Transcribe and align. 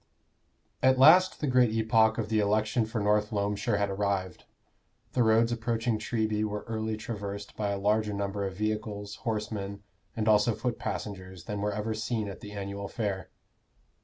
At 0.81 0.97
last 0.97 1.41
the 1.41 1.45
great 1.45 1.69
epoch 1.75 2.17
of 2.17 2.29
the 2.29 2.39
election 2.39 2.87
for 2.87 2.99
North 2.99 3.29
Loamshire 3.31 3.77
had 3.77 3.91
arrived. 3.91 4.45
The 5.11 5.21
roads 5.21 5.51
approaching 5.51 5.99
Treby 5.99 6.43
were 6.43 6.65
early 6.67 6.97
traversed 6.97 7.55
by 7.55 7.69
a 7.69 7.77
larger 7.77 8.11
number 8.11 8.43
of 8.47 8.57
vehicles, 8.57 9.17
horsemen, 9.17 9.83
and 10.15 10.27
also 10.27 10.55
foot 10.55 10.79
passengers 10.79 11.43
than 11.43 11.61
were 11.61 11.71
ever 11.75 11.93
seen 11.93 12.27
at 12.27 12.39
the 12.39 12.53
annual 12.53 12.87
fair. 12.87 13.29